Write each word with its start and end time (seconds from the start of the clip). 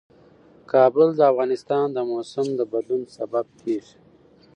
کابل 0.71 1.07
د 1.15 1.19
افغانستان 1.31 1.85
د 1.93 1.97
موسم 2.11 2.47
د 2.59 2.61
بدلون 2.71 3.01
سبب 3.17 3.45
کېږي. 3.61 3.95